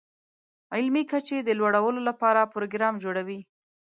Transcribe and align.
علمي 0.73 1.03
کچې 1.11 1.37
د 1.43 1.49
لوړولو 1.59 2.01
لپاره 2.09 2.51
پروګرام 2.53 2.93
جوړوي. 3.03 3.39